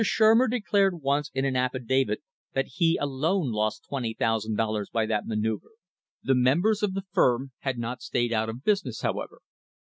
Shurmer 0.03 0.47
declared 0.49 1.03
once 1.03 1.29
in 1.31 1.45
an 1.45 1.55
affidavit 1.55 2.23
that 2.53 2.65
he 2.65 2.97
alone 2.97 3.51
lost 3.51 3.85
$20,000 3.91 4.85
by 4.91 5.05
that 5.05 5.27
manoeuvre. 5.27 5.69
The 6.23 6.33
members 6.33 6.81
of 6.81 6.95
the 6.95 7.03
firm 7.13 7.51
had 7.59 7.77
not 7.77 8.01
stayed 8.01 8.33
out 8.33 8.49
of 8.49 8.63
business, 8.63 9.01
however. 9.01 9.41